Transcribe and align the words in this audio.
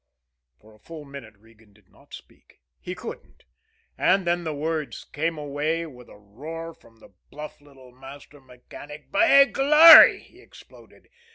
For 0.59 0.73
a 0.73 0.79
full 0.79 1.05
minute 1.05 1.35
Regan 1.37 1.73
did 1.73 1.87
not 1.87 2.11
speak. 2.15 2.63
He 2.79 2.95
couldn't. 2.95 3.43
And 3.99 4.25
then 4.25 4.45
the 4.45 4.55
words 4.55 5.03
came 5.03 5.37
away 5.37 5.85
with 5.85 6.09
a 6.09 6.17
roar 6.17 6.73
from 6.73 6.97
the 6.97 7.13
bluff 7.29 7.61
little 7.61 7.91
master 7.91 8.41
mechanic. 8.41 9.11
"By 9.11 9.45
glory!" 9.45 10.21
he 10.23 10.41
exploded. 10.41 11.07